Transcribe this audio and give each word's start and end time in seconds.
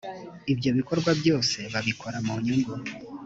ibyo 0.53 0.69
bikorwa 0.77 1.11
byose 1.19 1.57
babikora 1.73 2.17
mu 2.25 2.33
nyungu 2.43 2.73